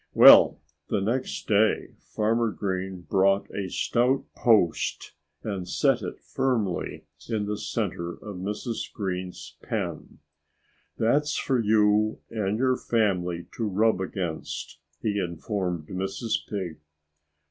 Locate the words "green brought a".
2.49-3.69